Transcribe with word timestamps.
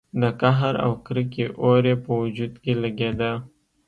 د 0.21 0.23
قهر 0.41 0.73
او 0.85 0.91
کرکې 1.05 1.45
اور 1.63 1.81
يې 1.89 1.95
په 2.03 2.11
وجود 2.21 2.53
کې 2.63 2.73
لګېده. 2.83 3.31